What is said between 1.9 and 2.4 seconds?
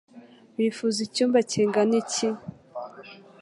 iki?